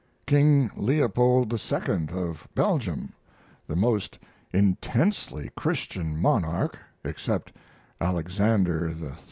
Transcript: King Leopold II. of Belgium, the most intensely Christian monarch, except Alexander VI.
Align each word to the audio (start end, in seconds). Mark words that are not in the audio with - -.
King 0.25 0.71
Leopold 0.75 1.53
II. 1.53 2.07
of 2.11 2.47
Belgium, 2.55 3.13
the 3.67 3.75
most 3.75 4.17
intensely 4.51 5.51
Christian 5.55 6.19
monarch, 6.19 6.75
except 7.03 7.53
Alexander 8.01 8.87
VI. 8.89 9.11